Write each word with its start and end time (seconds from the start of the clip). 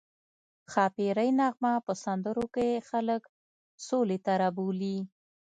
ښاپیرۍ 0.71 1.29
نغمه 1.39 1.73
په 1.85 1.93
سندرو 2.03 2.45
کې 2.55 2.83
خلک 2.89 3.21
سولې 3.87 4.17
ته 4.25 4.33
رابولي 4.41 4.97